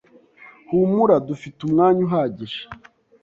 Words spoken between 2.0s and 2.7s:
uhagije.